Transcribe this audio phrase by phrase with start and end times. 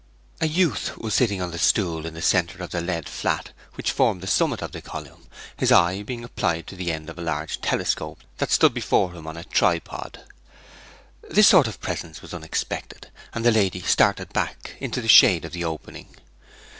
[0.39, 3.91] A youth was sitting on a stool in the centre of the lead flat which
[3.91, 5.27] formed the summit of the column,
[5.57, 9.27] his eye being applied to the end of a large telescope that stood before him
[9.27, 10.21] on a tripod.
[11.29, 15.51] This sort of presence was unexpected, and the lady started back into the shade of
[15.51, 16.07] the opening.